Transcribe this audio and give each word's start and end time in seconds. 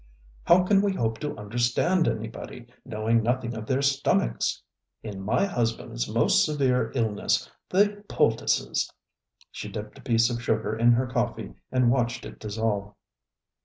How 0.45 0.63
can 0.63 0.81
we 0.81 0.93
hope 0.93 1.19
to 1.19 1.37
understand 1.37 2.07
anybody, 2.07 2.65
knowing 2.83 3.21
nothing 3.21 3.53
of 3.55 3.67
their 3.67 3.83
stomachs? 3.83 4.63
In 5.03 5.21
my 5.21 5.45
husbandŌĆÖs 5.45 6.11
most 6.11 6.43
severe 6.43 6.91
illnessŌĆöthe 6.95 8.07
poulticesŌĆöŌĆØ 8.07 8.89
She 9.51 9.69
dipped 9.69 9.99
a 9.99 10.01
piece 10.01 10.31
of 10.31 10.41
sugar 10.41 10.75
in 10.75 10.93
her 10.93 11.05
coffee 11.05 11.53
and 11.71 11.91
watched 11.91 12.25
it 12.25 12.39
dissolve. 12.39 12.95